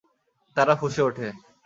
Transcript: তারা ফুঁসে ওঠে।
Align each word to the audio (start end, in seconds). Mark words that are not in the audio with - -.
তারা 0.57 0.73
ফুঁসে 0.75 1.01
ওঠে। 1.01 1.27